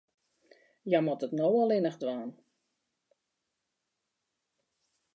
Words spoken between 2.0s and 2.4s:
dwaan.